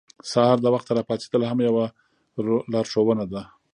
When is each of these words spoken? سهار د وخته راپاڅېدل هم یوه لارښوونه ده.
سهار 0.31 0.57
د 0.61 0.65
وخته 0.73 0.91
راپاڅېدل 0.97 1.41
هم 1.51 1.59
یوه 1.67 1.85
لارښوونه 2.73 3.25
ده. 3.31 3.41